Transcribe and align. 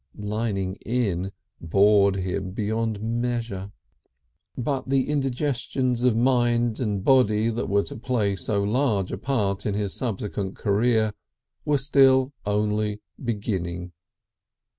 "Lining 0.17 0.77
in" 0.83 1.31
bored 1.61 2.15
him 2.15 2.53
beyond 2.53 3.01
measure. 3.03 3.71
But 4.57 4.89
the 4.89 5.07
indigestions 5.07 6.01
of 6.01 6.15
mind 6.17 6.79
and 6.79 7.03
body 7.03 7.49
that 7.49 7.69
were 7.69 7.83
to 7.83 7.97
play 7.97 8.35
so 8.35 8.63
large 8.63 9.11
a 9.11 9.19
part 9.19 9.63
in 9.67 9.75
his 9.75 9.93
subsequent 9.93 10.55
career 10.55 11.13
were 11.65 11.77
still 11.77 12.33
only 12.47 12.99
beginning. 13.23 13.91